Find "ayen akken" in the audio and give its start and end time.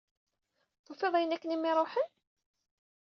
1.15-1.53